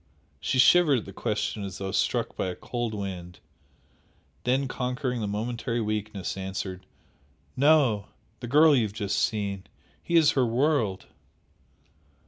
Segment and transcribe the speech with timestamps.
[0.39, 3.37] She shivered at the question as though struck by a cold wind,
[4.45, 6.87] then conquering the momentary weakness, answered
[7.55, 8.07] "No.
[8.39, 9.65] The girl you have just seen.
[10.01, 11.05] He is her world!"